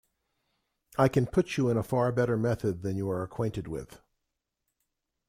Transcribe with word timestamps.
I 0.97 1.09
can 1.09 1.27
put 1.27 1.57
you 1.57 1.69
in 1.69 1.77
a 1.77 1.83
far 1.83 2.11
better 2.11 2.35
method 2.35 2.81
than 2.81 2.97
you 2.97 3.07
are 3.11 3.21
acquainted 3.21 3.67
with... 3.67 4.01